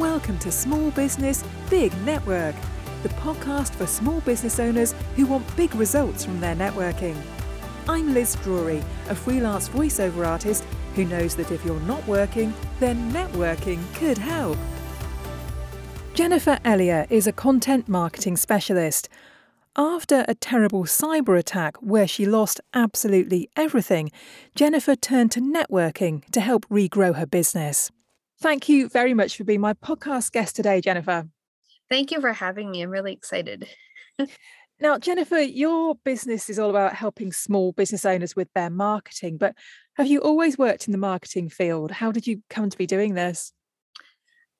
[0.00, 2.54] Welcome to Small Business Big Network,
[3.02, 7.14] the podcast for small business owners who want big results from their networking.
[7.86, 13.12] I'm Liz Drury, a freelance voiceover artist who knows that if you're not working, then
[13.12, 14.56] networking could help.
[16.14, 19.06] Jennifer Elliott is a content marketing specialist.
[19.76, 24.10] After a terrible cyber attack where she lost absolutely everything,
[24.54, 27.90] Jennifer turned to networking to help regrow her business.
[28.40, 31.28] Thank you very much for being my podcast guest today, Jennifer.
[31.90, 32.80] Thank you for having me.
[32.80, 33.68] I'm really excited.
[34.80, 39.54] now, Jennifer, your business is all about helping small business owners with their marketing, but
[39.96, 41.90] have you always worked in the marketing field?
[41.90, 43.52] How did you come to be doing this?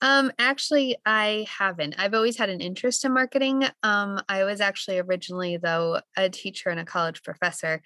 [0.03, 1.95] Um, actually, I haven't.
[1.98, 3.65] I've always had an interest in marketing.
[3.83, 7.83] Um, I was actually originally, though, a teacher and a college professor,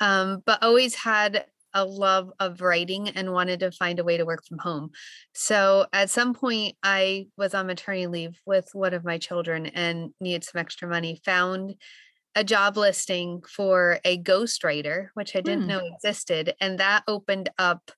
[0.00, 4.24] um, but always had a love of writing and wanted to find a way to
[4.24, 4.90] work from home.
[5.34, 10.10] So at some point, I was on maternity leave with one of my children and
[10.20, 11.74] needed some extra money, found
[12.34, 15.68] a job listing for a ghostwriter, which I didn't hmm.
[15.68, 16.54] know existed.
[16.60, 17.90] And that opened up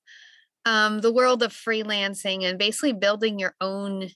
[0.65, 4.09] um, the world of freelancing and basically building your own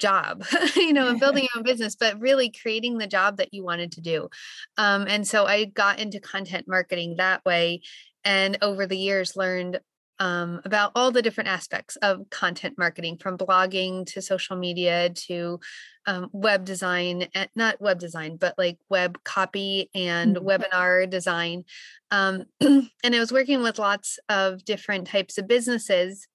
[0.00, 0.44] job,
[0.76, 3.92] you know, and building your own business, but really creating the job that you wanted
[3.92, 4.28] to do.
[4.76, 7.82] Um, and so I got into content marketing that way.
[8.24, 9.80] And over the years, learned
[10.20, 15.58] um, about all the different aspects of content marketing from blogging to social media to
[16.06, 20.46] um, web design, eh, not web design, but like web copy and mm-hmm.
[20.46, 21.64] webinar design.
[22.10, 26.28] Um, and I was working with lots of different types of businesses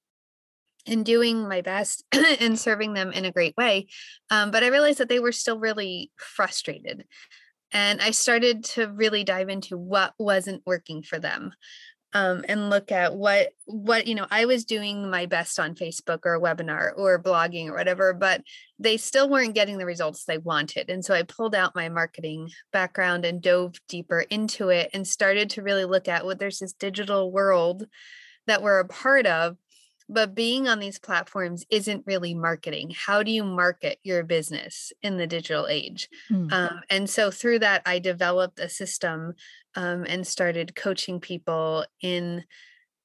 [0.88, 3.88] and doing my best and serving them in a great way.
[4.32, 7.06] Um, but I realized that they were still really frustrated.
[7.76, 11.52] And I started to really dive into what wasn't working for them
[12.16, 16.20] um, and look at what what you know i was doing my best on facebook
[16.24, 18.42] or a webinar or blogging or whatever but
[18.80, 22.50] they still weren't getting the results they wanted and so i pulled out my marketing
[22.72, 26.74] background and dove deeper into it and started to really look at what there's this
[26.74, 27.86] digital world
[28.48, 29.58] that we're a part of
[30.08, 32.94] but being on these platforms isn't really marketing.
[32.96, 36.10] How do you market your business in the digital age?
[36.32, 36.52] Mm.
[36.52, 39.34] um, and so through that i developed a system
[39.76, 42.44] um, and started coaching people in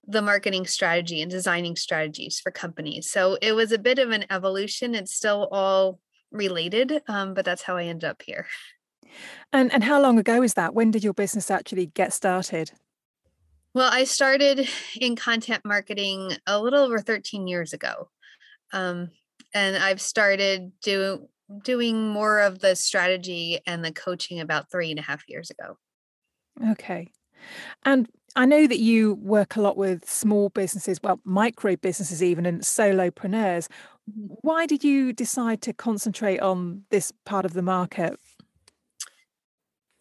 [0.06, 3.10] the marketing strategy and designing strategies for companies.
[3.10, 4.94] So it was a bit of an evolution.
[4.94, 6.00] It's still all
[6.32, 8.46] related um, but that's how i ended up here.
[9.52, 10.74] And and how long ago is that?
[10.74, 12.70] When did your business actually get started
[13.75, 14.69] well, I started
[15.00, 18.08] in content marketing a little over 13 years ago.
[18.72, 19.10] Um,
[19.54, 21.28] and I've started do,
[21.62, 25.76] doing more of the strategy and the coaching about three and a half years ago.
[26.72, 27.10] Okay.
[27.84, 32.47] And I know that you work a lot with small businesses, well, micro businesses, even,
[32.47, 33.66] and solopreneurs.
[34.10, 34.34] Mm-hmm.
[34.42, 38.19] Why did you decide to concentrate on this part of the market?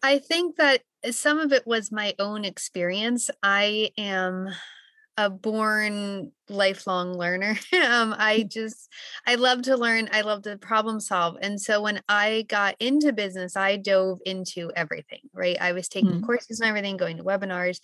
[0.02, 3.30] I think that some of it was my own experience.
[3.42, 4.48] I am
[5.16, 7.50] a born lifelong learner.
[7.74, 8.50] um, I mm.
[8.50, 8.88] just,
[9.26, 10.08] I love to learn.
[10.12, 11.36] I love to problem solve.
[11.42, 15.58] And so when I got into business, I dove into everything, right?
[15.60, 16.24] I was taking mm-hmm.
[16.24, 17.80] courses and everything, going to webinars.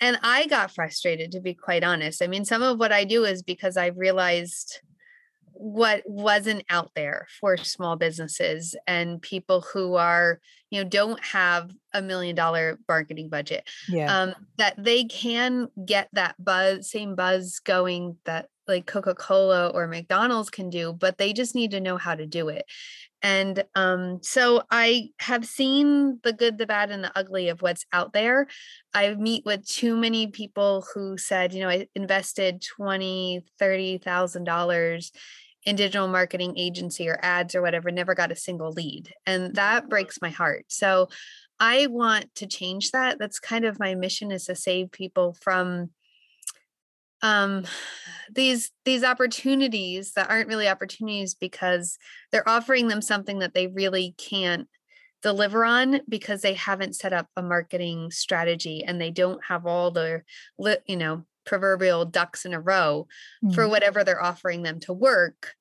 [0.00, 2.20] And I got frustrated, to be quite honest.
[2.20, 4.80] I mean, some of what I do is because I've realized
[5.54, 11.70] what wasn't out there for small businesses and people who are you know don't have
[11.92, 14.22] a million dollar marketing budget yeah.
[14.22, 20.50] um, that they can get that buzz same buzz going that like coca-cola or mcdonald's
[20.50, 22.64] can do but they just need to know how to do it
[23.22, 27.86] and um, so i have seen the good the bad and the ugly of what's
[27.92, 28.48] out there
[28.92, 34.44] i meet with too many people who said you know i invested 20 30 thousand
[34.44, 35.12] dollars
[35.64, 39.88] in digital marketing agency or ads or whatever never got a single lead and that
[39.88, 40.64] breaks my heart.
[40.68, 41.08] So
[41.60, 43.18] i want to change that.
[43.18, 45.90] That's kind of my mission is to save people from
[47.22, 47.64] um
[48.32, 51.96] these these opportunities that aren't really opportunities because
[52.30, 54.68] they're offering them something that they really can't
[55.22, 59.90] deliver on because they haven't set up a marketing strategy and they don't have all
[59.90, 60.22] the
[60.86, 63.06] you know proverbial ducks in a row
[63.44, 63.54] mm.
[63.54, 65.54] for whatever they're offering them to work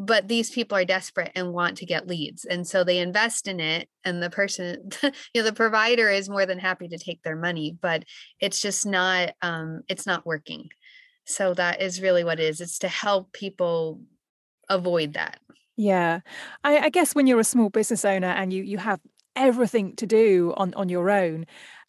[0.00, 3.58] but these people are desperate and want to get leads and so they invest in
[3.58, 7.36] it and the person you know the provider is more than happy to take their
[7.36, 8.04] money but
[8.40, 10.68] it's just not um it's not working.
[11.24, 14.00] So that is really what it is it's to help people
[14.68, 15.40] avoid that.
[15.76, 16.20] Yeah.
[16.64, 19.00] I, I guess when you're a small business owner and you you have
[19.36, 21.46] everything to do on on your own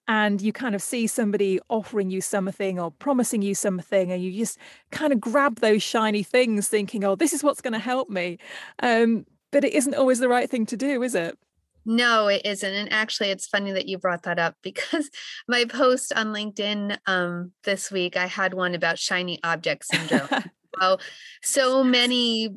[0.09, 4.31] and you kind of see somebody offering you something or promising you something and you
[4.33, 4.57] just
[4.91, 8.37] kind of grab those shiny things thinking oh this is what's going to help me
[8.81, 11.37] um, but it isn't always the right thing to do is it
[11.85, 12.71] no, it isn't.
[12.71, 15.09] And actually, it's funny that you brought that up because
[15.47, 20.43] my post on LinkedIn um, this week, I had one about shiny object syndrome.
[20.79, 20.99] How
[21.41, 22.49] so many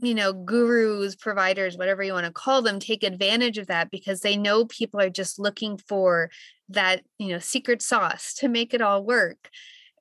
[0.00, 4.20] you know, gurus, providers, whatever you want to call them, take advantage of that because
[4.20, 6.30] they know people are just looking for
[6.68, 9.50] that, you know, secret sauce to make it all work.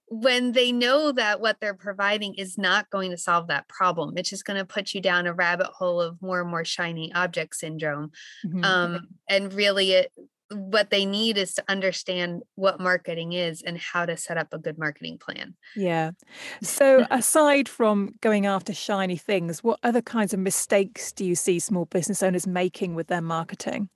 [0.09, 4.29] When they know that what they're providing is not going to solve that problem, it's
[4.29, 7.55] just going to put you down a rabbit hole of more and more shiny object
[7.55, 8.11] syndrome.
[8.45, 8.63] Mm-hmm.
[8.63, 10.11] Um, and really, it,
[10.49, 14.57] what they need is to understand what marketing is and how to set up a
[14.57, 15.55] good marketing plan.
[15.75, 16.11] Yeah.
[16.61, 21.59] So, aside from going after shiny things, what other kinds of mistakes do you see
[21.59, 23.89] small business owners making with their marketing?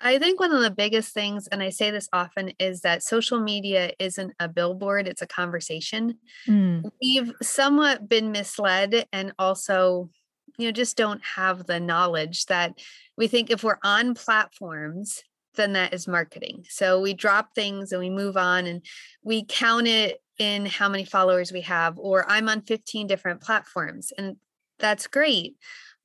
[0.00, 3.40] I think one of the biggest things, and I say this often, is that social
[3.40, 6.18] media isn't a billboard, it's a conversation.
[6.46, 6.84] Mm.
[7.02, 10.10] We've somewhat been misled and also
[10.58, 12.78] you know just don't have the knowledge that
[13.16, 15.22] we think if we're on platforms
[15.54, 16.66] then that is marketing.
[16.68, 18.84] So we drop things and we move on and
[19.22, 24.12] we count it in how many followers we have or i'm on 15 different platforms
[24.16, 24.36] and
[24.78, 25.56] that's great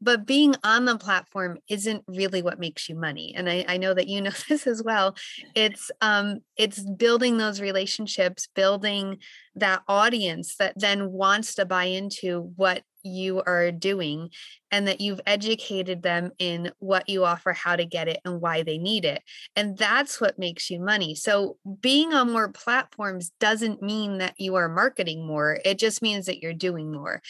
[0.01, 3.93] but being on the platform isn't really what makes you money and I, I, know
[3.93, 5.15] that you know this as well
[5.55, 9.17] it's um it's building those relationships building
[9.55, 14.29] that audience that then wants to buy into what you are doing
[14.71, 18.63] and that you've educated them in what you offer, how to get it, and why
[18.63, 19.21] they need it.
[19.55, 21.15] And that's what makes you money.
[21.15, 26.25] So, being on more platforms doesn't mean that you are marketing more, it just means
[26.25, 27.21] that you're doing more.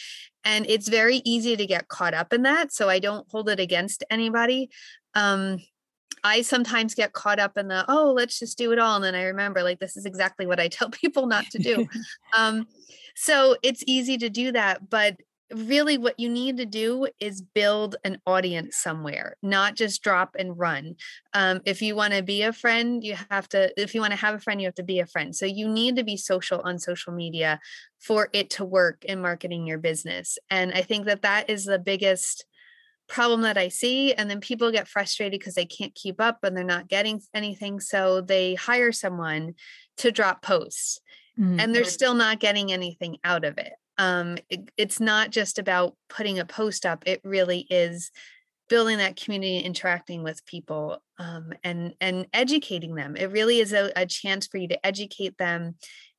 [0.44, 2.72] And it's very easy to get caught up in that.
[2.72, 4.70] So, I don't hold it against anybody.
[5.14, 5.58] Um,
[6.24, 8.96] I sometimes get caught up in the, oh, let's just do it all.
[8.96, 11.88] And then I remember, like, this is exactly what I tell people not to do.
[12.36, 12.66] um,
[13.14, 14.88] so it's easy to do that.
[14.88, 15.16] But
[15.54, 20.58] really what you need to do is build an audience somewhere not just drop and
[20.58, 20.94] run.
[21.34, 24.18] Um, if you want to be a friend you have to if you want to
[24.18, 25.34] have a friend you have to be a friend.
[25.34, 27.60] So you need to be social on social media
[28.00, 30.38] for it to work in marketing your business.
[30.50, 32.44] And i think that that is the biggest
[33.08, 36.56] problem that i see and then people get frustrated because they can't keep up and
[36.56, 39.54] they're not getting anything so they hire someone
[39.96, 41.00] to drop posts
[41.38, 41.60] mm-hmm.
[41.60, 45.94] and they're still not getting anything out of it um, it, it's not just about
[46.08, 48.10] putting a post up it really is
[48.68, 53.90] building that community interacting with people um, and and educating them it really is a,
[53.96, 55.74] a chance for you to educate them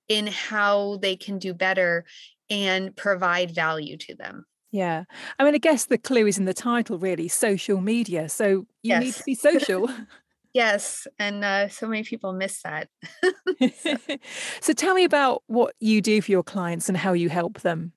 [0.08, 2.06] in how they can do better
[2.50, 5.04] and provide value to them yeah.
[5.38, 8.28] I mean, I guess the clue is in the title, really social media.
[8.28, 9.04] So you yes.
[9.04, 9.88] need to be social.
[10.54, 12.88] Yes, and uh, so many people miss that.
[13.80, 13.98] so.
[14.62, 17.94] so tell me about what you do for your clients and how you help them.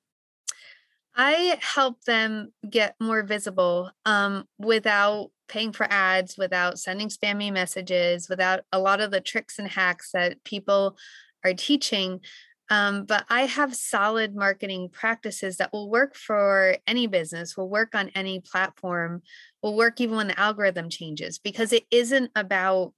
[1.14, 8.28] I help them get more visible um, without paying for ads, without sending spammy messages,
[8.28, 10.96] without a lot of the tricks and hacks that people
[11.44, 12.20] are teaching.
[12.68, 17.94] Um, but I have solid marketing practices that will work for any business, will work
[17.94, 19.22] on any platform,
[19.62, 22.92] will work even when the algorithm changes, because it isn't about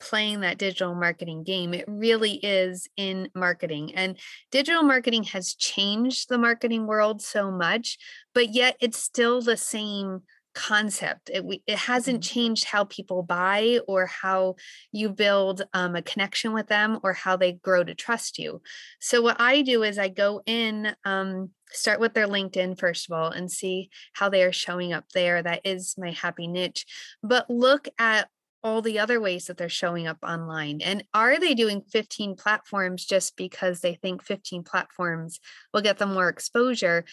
[0.00, 1.74] playing that digital marketing game.
[1.74, 3.94] It really is in marketing.
[3.94, 4.18] And
[4.50, 7.98] digital marketing has changed the marketing world so much,
[8.34, 10.22] but yet it's still the same
[10.54, 11.30] concept.
[11.30, 12.34] It, it hasn't mm-hmm.
[12.34, 14.56] changed how people buy or how
[14.92, 18.62] you build um, a connection with them or how they grow to trust you.
[19.00, 23.16] So, what I do is I go in, um, start with their LinkedIn, first of
[23.16, 25.42] all, and see how they are showing up there.
[25.42, 26.86] That is my happy niche.
[27.22, 28.28] But look at
[28.62, 30.80] all the other ways that they're showing up online?
[30.82, 35.40] And are they doing 15 platforms just because they think 15 platforms
[35.72, 37.04] will get them more exposure?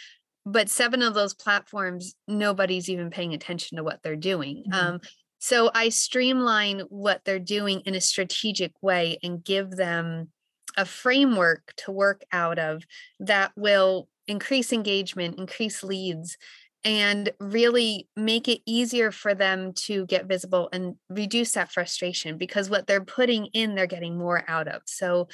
[0.52, 4.88] But seven of those platforms nobody's even paying attention to what they're doing mm-hmm.
[4.88, 5.00] um,
[5.40, 10.30] so i streamline what they're doing in a strategic way and give them
[10.78, 12.84] a framework to work out of
[13.20, 16.38] that will increase engagement increase leads
[16.84, 22.70] and really make it easier for them to get visible and reduce that frustration because
[22.70, 25.28] what they're putting in they're getting more out of so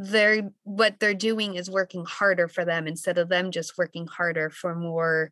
[0.00, 4.48] they're what they're doing is working harder for them instead of them just working harder
[4.48, 5.30] for more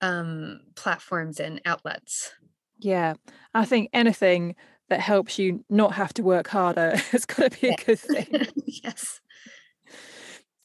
[0.00, 2.32] um, platforms and outlets.
[2.78, 3.14] Yeah,
[3.54, 4.54] I think anything
[4.88, 8.46] that helps you not have to work harder has got to be a good thing.
[8.66, 9.20] yes.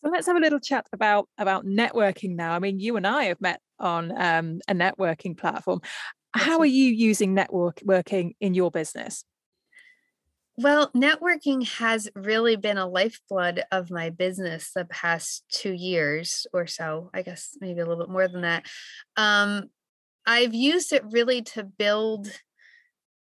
[0.03, 2.53] So let's have a little chat about about networking now.
[2.53, 5.81] I mean, you and I have met on um, a networking platform.
[6.35, 9.25] How are you using network working in your business?
[10.61, 16.67] Well, networking has really been a lifeblood of my business the past two years or
[16.67, 17.09] so.
[17.13, 18.65] I guess maybe a little bit more than that.
[19.15, 19.69] Um,
[20.25, 22.27] I've used it really to build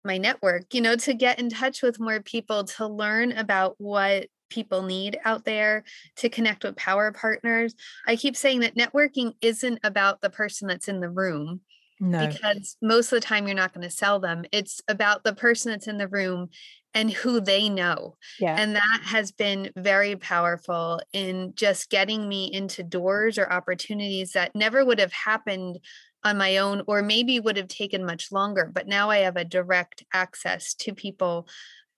[0.03, 4.25] my network, you know, to get in touch with more people, to learn about what
[4.49, 5.83] people need out there,
[6.15, 7.75] to connect with power partners.
[8.07, 11.61] I keep saying that networking isn't about the person that's in the room.
[11.99, 12.27] No.
[12.27, 14.45] Because most of the time you're not going to sell them.
[14.51, 16.49] It's about the person that's in the room
[16.93, 18.15] and who they know.
[18.39, 18.55] Yeah.
[18.57, 24.55] And that has been very powerful in just getting me into doors or opportunities that
[24.55, 25.79] never would have happened
[26.23, 28.69] on my own or maybe would have taken much longer.
[28.73, 31.47] But now I have a direct access to people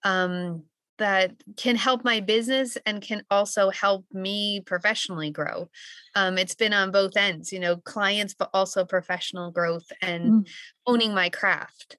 [0.03, 0.63] um,
[1.01, 5.67] that can help my business and can also help me professionally grow.
[6.15, 10.47] Um, it's been on both ends, you know, clients, but also professional growth and mm.
[10.85, 11.97] owning my craft.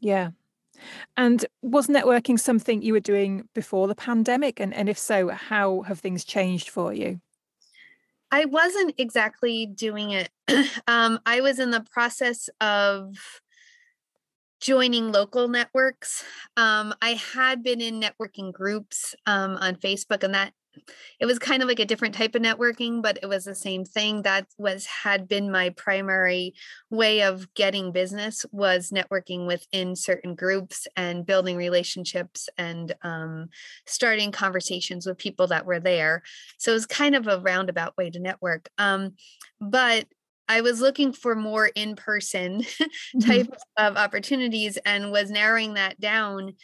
[0.00, 0.32] Yeah.
[1.16, 4.60] And was networking something you were doing before the pandemic?
[4.60, 7.22] And, and if so, how have things changed for you?
[8.30, 10.28] I wasn't exactly doing it.
[10.86, 13.16] um, I was in the process of
[14.62, 16.24] joining local networks.
[16.56, 20.52] Um, I had been in networking groups um, on Facebook, and that
[21.20, 23.84] it was kind of like a different type of networking but it was the same
[23.84, 24.22] thing.
[24.22, 26.54] That was had been my primary
[26.88, 33.48] way of getting business was networking within certain groups and building relationships and um,
[33.86, 36.22] starting conversations with people that were there.
[36.56, 38.70] So it was kind of a roundabout way to network.
[38.78, 39.16] Um,
[39.60, 40.06] but
[40.52, 43.18] I was looking for more in person mm-hmm.
[43.20, 43.86] type mm-hmm.
[43.86, 46.54] of opportunities and was narrowing that down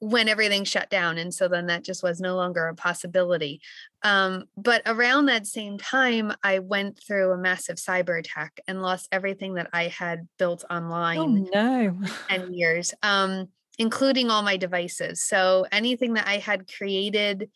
[0.00, 3.60] when everything shut down and so then that just was no longer a possibility
[4.04, 9.08] um, but around that same time i went through a massive cyber attack and lost
[9.10, 14.56] everything that i had built oh, online oh no 10 years um, including all my
[14.56, 17.50] devices so anything that i had created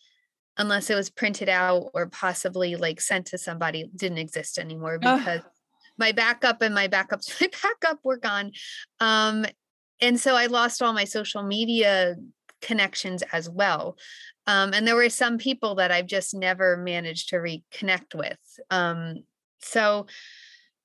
[0.57, 5.41] unless it was printed out or possibly like sent to somebody didn't exist anymore because
[5.45, 5.51] oh.
[5.99, 8.53] My backup and my backups my backup were gone
[9.01, 9.45] um,
[10.01, 12.17] and so I lost all my social media
[12.63, 13.97] connections as well.
[14.47, 18.39] Um, and there were some people that I've just never managed to reconnect with.
[18.71, 19.25] Um,
[19.61, 20.07] so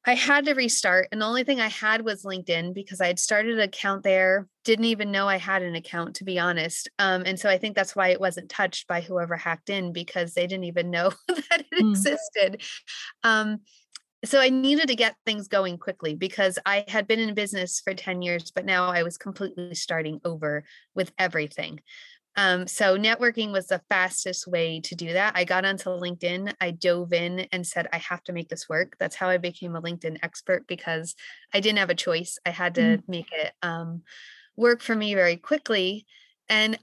[0.06, 1.10] I had to restart.
[1.12, 4.48] And the only thing I had was LinkedIn because I had started an account there,
[4.64, 6.90] didn't even know I had an account, to be honest.
[7.00, 10.34] Um, and so I think that's why it wasn't touched by whoever hacked in because
[10.34, 11.90] they didn't even know that it mm.
[11.90, 12.62] existed.
[13.24, 13.62] Um,
[14.28, 17.94] so I needed to get things going quickly because I had been in business for
[17.94, 21.80] 10 years, but now I was completely starting over with everything.
[22.36, 25.36] Um, so networking was the fastest way to do that.
[25.36, 28.96] I got onto LinkedIn, I dove in and said, I have to make this work.
[29.00, 31.16] That's how I became a LinkedIn expert because
[31.52, 32.38] I didn't have a choice.
[32.46, 33.04] I had to mm.
[33.08, 34.04] make it um,
[34.56, 36.06] work for me very quickly.
[36.48, 36.78] And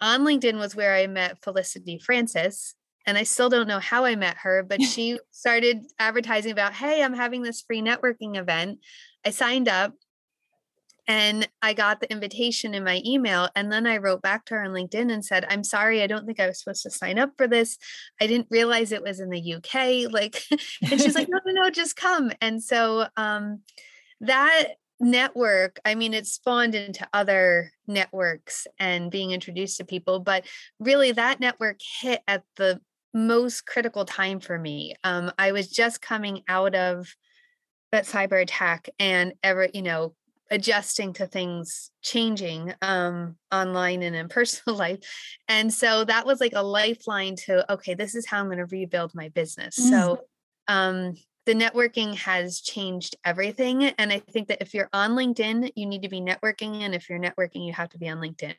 [0.00, 2.74] on LinkedIn was where I met Felicity Francis,
[3.08, 7.02] and I still don't know how I met her, but she started advertising about, hey,
[7.02, 8.80] I'm having this free networking event.
[9.24, 9.94] I signed up
[11.08, 13.48] and I got the invitation in my email.
[13.56, 16.26] And then I wrote back to her on LinkedIn and said, I'm sorry, I don't
[16.26, 17.78] think I was supposed to sign up for this.
[18.20, 20.12] I didn't realize it was in the UK.
[20.12, 20.42] Like,
[20.82, 22.30] and she's like, no, no, no, just come.
[22.42, 23.62] And so um,
[24.20, 30.44] that network i mean it spawned into other networks and being introduced to people but
[30.80, 32.80] really that network hit at the
[33.14, 34.94] most critical time for me.
[35.04, 37.08] Um, I was just coming out of
[37.92, 40.14] that cyber attack and ever, you know,
[40.50, 44.98] adjusting to things changing um, online and in personal life.
[45.48, 48.66] And so that was like a lifeline to, okay, this is how I'm going to
[48.66, 49.78] rebuild my business.
[49.78, 49.90] Mm.
[49.90, 50.20] So
[50.68, 51.14] um,
[51.46, 53.84] the networking has changed everything.
[53.84, 56.82] And I think that if you're on LinkedIn, you need to be networking.
[56.82, 58.54] And if you're networking, you have to be on LinkedIn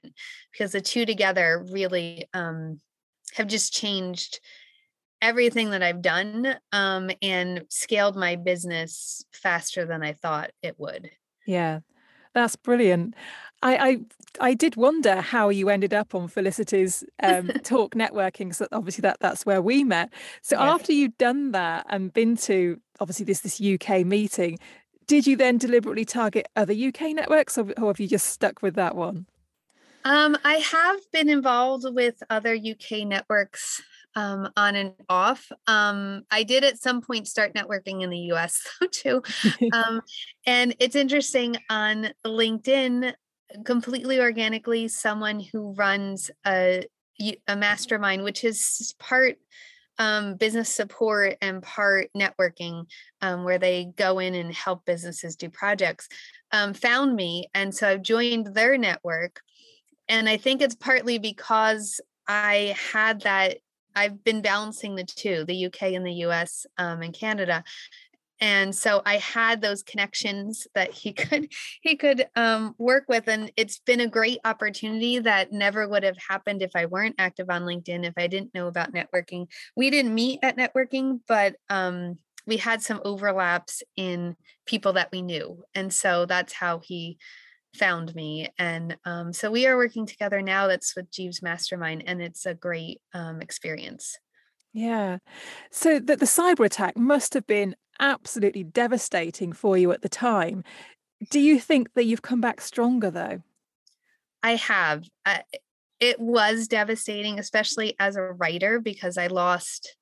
[0.51, 2.79] because the two together really um,
[3.35, 4.39] have just changed
[5.21, 11.09] everything that I've done um, and scaled my business faster than I thought it would.
[11.45, 11.79] Yeah,
[12.33, 13.15] that's brilliant.
[13.61, 13.99] I, I
[14.39, 18.55] I did wonder how you ended up on Felicity's um, talk networking.
[18.55, 20.13] So obviously that that's where we met.
[20.41, 20.63] So yes.
[20.63, 24.59] after you'd done that and been to obviously this this UK meeting,
[25.07, 28.75] did you then deliberately target other UK networks, or, or have you just stuck with
[28.75, 29.25] that one?
[30.05, 33.81] Um, I have been involved with other UK networks
[34.15, 35.51] um, on and off.
[35.67, 39.23] Um, I did at some point start networking in the US though too,
[39.73, 40.01] um,
[40.45, 43.13] and it's interesting on LinkedIn.
[43.65, 46.85] Completely organically, someone who runs a
[47.47, 49.37] a mastermind, which is part
[49.97, 52.85] um, business support and part networking,
[53.21, 56.07] um, where they go in and help businesses do projects,
[56.51, 57.49] um, found me.
[57.53, 59.41] And so I've joined their network
[60.09, 63.59] and I think it's partly because I had that
[63.95, 67.63] I've been balancing the two, the UK and the US um, and Canada.
[68.41, 71.51] And so I had those connections that he could
[71.81, 76.17] he could um, work with, and it's been a great opportunity that never would have
[76.29, 78.05] happened if I weren't active on LinkedIn.
[78.05, 82.81] If I didn't know about networking, we didn't meet at networking, but um, we had
[82.81, 84.35] some overlaps in
[84.65, 87.17] people that we knew, and so that's how he
[87.75, 88.49] found me.
[88.57, 90.67] And um, so we are working together now.
[90.67, 94.17] That's with Jeeves Mastermind, and it's a great um, experience.
[94.73, 95.17] Yeah.
[95.71, 100.63] So that the cyber attack must have been absolutely devastating for you at the time.
[101.29, 103.43] Do you think that you've come back stronger though?
[104.41, 105.03] I have.
[105.99, 109.95] It was devastating, especially as a writer, because I lost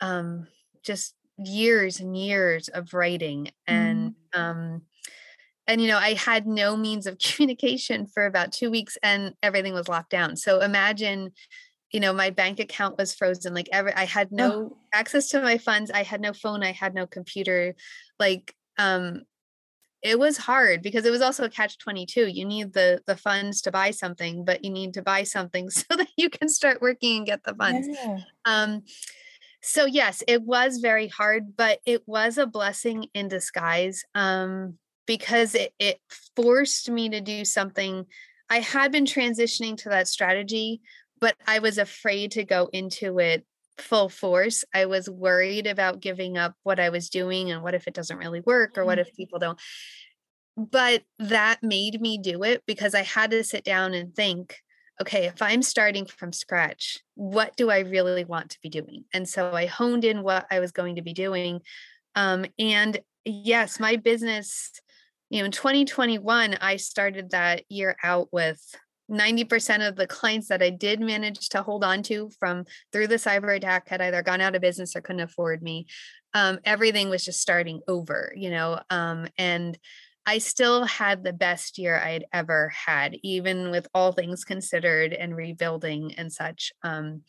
[0.00, 0.46] um,
[0.84, 4.38] just years and years of writing and mm.
[4.38, 4.82] um,
[5.72, 9.72] and you know i had no means of communication for about two weeks and everything
[9.72, 10.36] was locked down.
[10.36, 11.32] So imagine
[11.90, 14.76] you know my bank account was frozen like ever i had no oh.
[14.94, 17.74] access to my funds i had no phone i had no computer.
[18.18, 19.22] Like um
[20.02, 23.62] it was hard because it was also a catch 22 you need the the funds
[23.62, 27.18] to buy something but you need to buy something so that you can start working
[27.18, 27.88] and get the funds.
[27.90, 28.18] Yeah.
[28.44, 28.82] um
[29.62, 34.04] so yes it was very hard but it was a blessing in disguise.
[34.14, 36.00] Um because it, it
[36.36, 38.06] forced me to do something.
[38.48, 40.80] I had been transitioning to that strategy,
[41.20, 43.44] but I was afraid to go into it
[43.78, 44.64] full force.
[44.74, 48.18] I was worried about giving up what I was doing and what if it doesn't
[48.18, 49.16] really work or what if mm-hmm.
[49.16, 49.58] people don't.
[50.56, 54.56] But that made me do it because I had to sit down and think,
[55.00, 59.04] okay, if I'm starting from scratch, what do I really want to be doing?
[59.14, 61.62] And so I honed in what I was going to be doing.
[62.14, 64.72] Um, and yes, my business
[65.32, 68.60] you know, in 2021, I started that year out with
[69.10, 73.14] 90% of the clients that I did manage to hold on to from through the
[73.14, 75.86] cyber attack had either gone out of business or couldn't afford me.
[76.34, 79.78] Um, everything was just starting over, you know, um, and
[80.26, 85.14] I still had the best year I had ever had, even with all things considered
[85.14, 86.72] and rebuilding and such.
[86.82, 87.22] Um,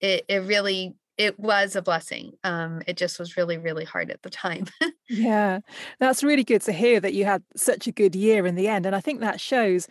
[0.00, 2.32] it, it really it was a blessing.
[2.42, 4.66] Um, it just was really, really hard at the time.
[5.08, 5.60] yeah,
[6.00, 8.86] that's really good to hear that you had such a good year in the end.
[8.86, 9.86] And I think that shows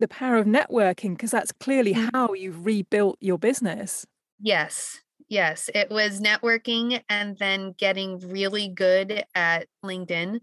[0.00, 2.10] the power of networking because that's clearly mm.
[2.12, 4.04] how you've rebuilt your business.
[4.40, 5.00] Yes.
[5.28, 5.70] Yes.
[5.74, 10.40] It was networking and then getting really good at LinkedIn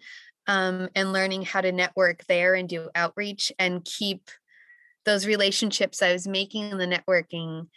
[0.48, 4.30] um, and learning how to network there and do outreach and keep
[5.06, 7.67] those relationships I was making in the networking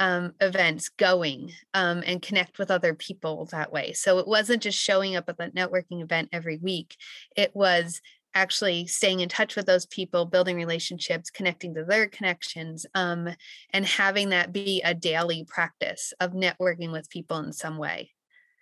[0.00, 3.92] um, events going um, and connect with other people that way.
[3.92, 6.96] So it wasn't just showing up at the networking event every week,
[7.36, 8.00] it was
[8.34, 13.28] actually staying in touch with those people, building relationships, connecting to their connections, um,
[13.72, 18.10] and having that be a daily practice of networking with people in some way.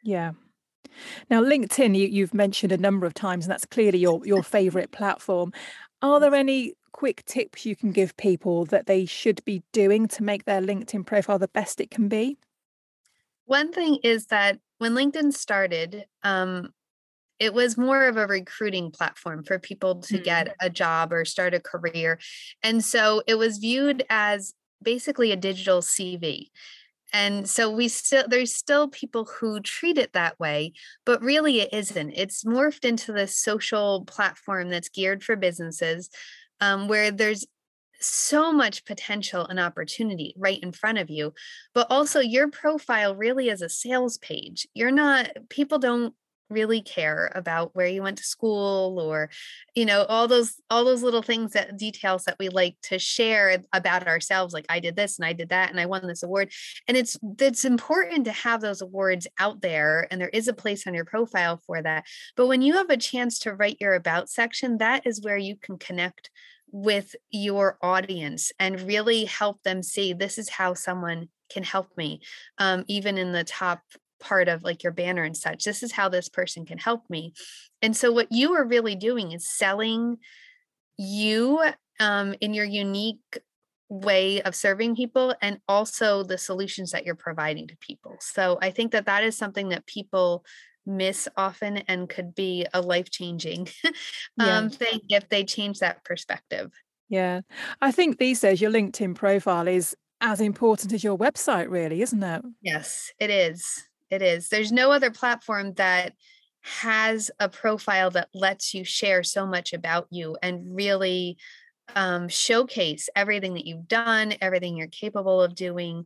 [0.03, 0.33] Yeah.
[1.31, 4.90] Now, LinkedIn, you, you've mentioned a number of times, and that's clearly your, your favorite
[4.90, 5.53] platform.
[6.00, 10.22] Are there any quick tips you can give people that they should be doing to
[10.22, 12.38] make their LinkedIn profile the best it can be?
[13.46, 16.72] One thing is that when LinkedIn started, um,
[17.38, 21.54] it was more of a recruiting platform for people to get a job or start
[21.54, 22.18] a career.
[22.62, 26.50] And so it was viewed as basically a digital CV.
[27.12, 30.73] And so we still there's still people who treat it that way,
[31.07, 32.12] but really it isn't.
[32.12, 36.11] It's morphed into this social platform that's geared for businesses
[36.61, 37.47] um, where there's
[38.01, 41.35] so much potential and opportunity right in front of you
[41.75, 46.14] but also your profile really is a sales page you're not people don't
[46.50, 49.30] really care about where you went to school or
[49.74, 53.62] you know all those all those little things that details that we like to share
[53.72, 56.52] about ourselves like I did this and I did that and I won this award.
[56.87, 60.87] And it's it's important to have those awards out there and there is a place
[60.87, 62.04] on your profile for that.
[62.37, 65.56] But when you have a chance to write your about section that is where you
[65.56, 66.30] can connect
[66.70, 72.20] with your audience and really help them see this is how someone can help me
[72.58, 73.80] um, even in the top
[74.20, 77.33] part of like your banner and such this is how this person can help me
[77.83, 80.16] and so what you are really doing is selling
[80.96, 81.62] you
[82.00, 83.38] um, in your unique
[83.88, 88.70] way of serving people and also the solutions that you're providing to people so i
[88.70, 90.44] think that that is something that people
[90.88, 93.92] miss often and could be a life changing um,
[94.38, 94.68] yeah.
[94.68, 96.72] thing if they change that perspective.
[97.09, 97.42] Yeah.
[97.81, 102.22] I think these days your LinkedIn profile is as important as your website, really, isn't
[102.22, 102.42] it?
[102.61, 103.88] Yes, it is.
[104.11, 104.49] It is.
[104.49, 106.14] There's no other platform that
[106.62, 111.38] has a profile that lets you share so much about you and really
[111.94, 116.05] um, showcase everything that you've done, everything you're capable of doing.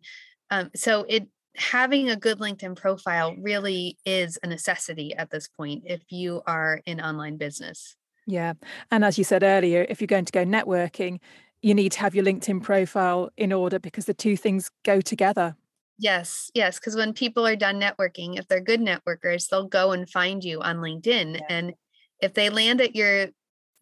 [0.50, 5.84] Um, so it having a good LinkedIn profile really is a necessity at this point
[5.86, 7.94] if you are in online business.
[8.26, 8.54] Yeah.
[8.90, 11.18] And as you said earlier, if you're going to go networking,
[11.60, 15.56] you need to have your LinkedIn profile in order because the two things go together.
[15.98, 16.78] Yes, yes.
[16.78, 20.60] Because when people are done networking, if they're good networkers, they'll go and find you
[20.60, 21.34] on LinkedIn.
[21.34, 21.46] Yeah.
[21.48, 21.74] And
[22.20, 23.28] if they land at your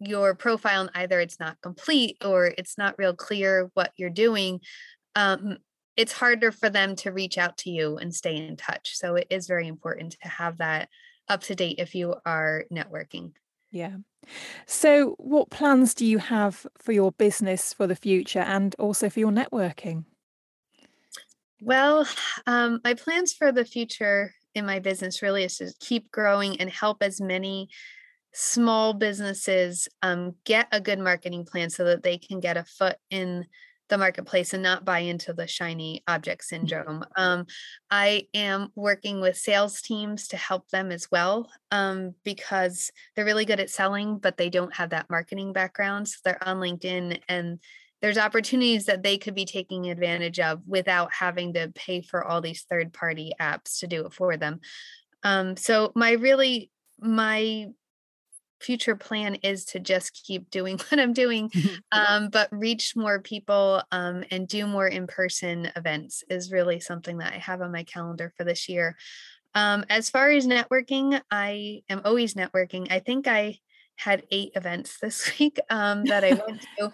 [0.01, 4.61] your profile and either it's not complete or it's not real clear what you're doing,
[5.15, 5.59] um,
[5.97, 8.97] it's harder for them to reach out to you and stay in touch.
[8.97, 10.89] So it is very important to have that
[11.29, 13.33] up to date if you are networking.
[13.71, 13.97] Yeah.
[14.67, 19.21] So, what plans do you have for your business for the future and also for
[19.21, 20.05] your networking?
[21.61, 22.07] Well,
[22.47, 26.71] um, my plans for the future in my business really is to keep growing and
[26.71, 27.69] help as many
[28.33, 32.97] small businesses um, get a good marketing plan so that they can get a foot
[33.11, 33.45] in
[33.91, 36.67] the marketplace and not buy into the shiny object mm-hmm.
[36.67, 37.05] syndrome.
[37.17, 37.47] Um,
[37.91, 43.45] I am working with sales teams to help them as well um, because they're really
[43.45, 46.09] good at selling, but they don't have that marketing background.
[46.09, 47.59] So they're on LinkedIn and
[48.03, 52.41] there's opportunities that they could be taking advantage of without having to pay for all
[52.41, 54.61] these third party apps to do it for them.
[55.23, 57.67] Um, so my really my
[58.61, 61.51] future plan is to just keep doing what I'm doing,
[61.93, 67.19] um, but reach more people um, and do more in person events is really something
[67.19, 68.97] that I have on my calendar for this year.
[69.55, 72.91] Um, as far as networking, I am always networking.
[72.91, 73.59] I think I
[73.97, 76.93] had eight events this week um, that I went to.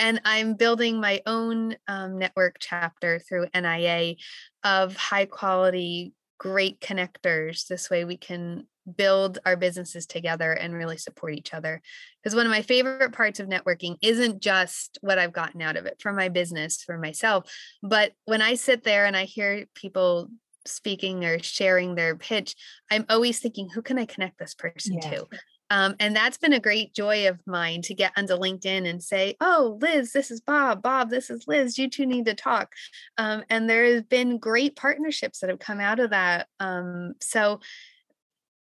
[0.00, 4.16] And I'm building my own um, network chapter through NIA
[4.64, 7.66] of high quality, great connectors.
[7.66, 11.82] This way we can build our businesses together and really support each other.
[12.22, 15.84] Because one of my favorite parts of networking isn't just what I've gotten out of
[15.84, 20.30] it for my business, for myself, but when I sit there and I hear people
[20.66, 22.54] speaking or sharing their pitch,
[22.90, 25.10] I'm always thinking, who can I connect this person yeah.
[25.10, 25.26] to?
[25.70, 29.36] Um, and that's been a great joy of mine to get onto LinkedIn and say,
[29.40, 30.82] Oh, Liz, this is Bob.
[30.82, 31.78] Bob, this is Liz.
[31.78, 32.74] You two need to talk.
[33.16, 36.48] Um, and there has been great partnerships that have come out of that.
[36.58, 37.60] Um, so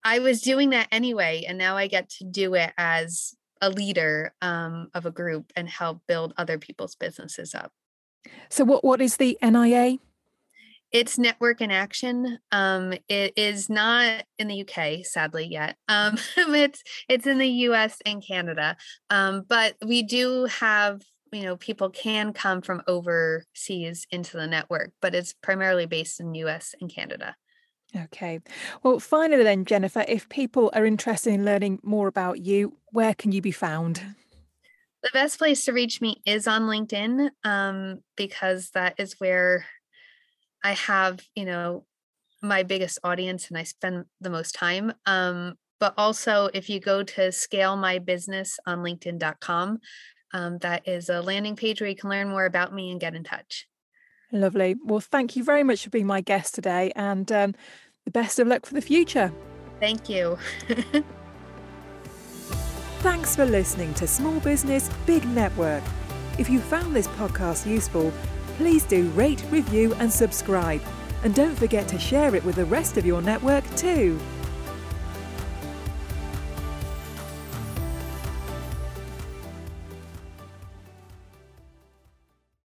[0.04, 4.32] I was doing that anyway, and now I get to do it as a leader
[4.40, 7.72] um, of a group and help build other people's businesses up.
[8.48, 9.98] So, what what is the NIA?
[10.90, 12.38] It's Network in Action.
[12.50, 15.76] Um, it is not in the UK, sadly, yet.
[15.88, 18.76] Um, it's it's in the US and Canada,
[19.10, 24.92] um, but we do have you know people can come from overseas into the network,
[25.02, 27.36] but it's primarily based in US and Canada.
[27.96, 28.40] Okay.
[28.82, 33.32] Well, finally, then, Jennifer, if people are interested in learning more about you, where can
[33.32, 34.02] you be found?
[35.02, 39.64] The best place to reach me is on LinkedIn um, because that is where
[40.62, 41.84] I have, you know,
[42.42, 44.92] my biggest audience and I spend the most time.
[45.06, 49.78] Um, but also, if you go to scale my business on LinkedIn.com,
[50.34, 53.14] um, that is a landing page where you can learn more about me and get
[53.14, 53.66] in touch.
[54.32, 54.76] Lovely.
[54.84, 57.54] Well, thank you very much for being my guest today and um,
[58.04, 59.32] the best of luck for the future.
[59.80, 60.38] Thank you.
[63.00, 65.84] Thanks for listening to Small Business Big Network.
[66.36, 68.12] If you found this podcast useful,
[68.58, 70.82] please do rate, review, and subscribe.
[71.22, 74.18] And don't forget to share it with the rest of your network too.